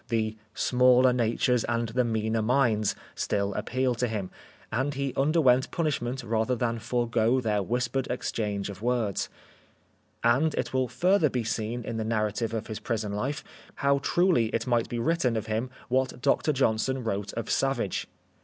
[0.09, 4.31] "The smaller natures and the meaner minds" still appealed to him,
[4.71, 9.29] and he underwent punishment rather than forego their whispered exchange of words.
[10.23, 13.43] And it will further be seen in the narrative viii Preface of his prison life
[13.75, 18.07] how truly it might be written of him what Dr Johnson wrote of Savage